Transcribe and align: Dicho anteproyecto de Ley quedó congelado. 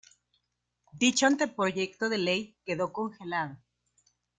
Dicho 0.93 1.27
anteproyecto 1.27 2.09
de 2.09 2.17
Ley 2.17 2.57
quedó 2.65 2.91
congelado. 2.91 3.59